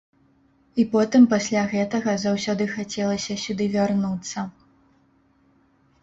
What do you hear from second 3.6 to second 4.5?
вярнуцца.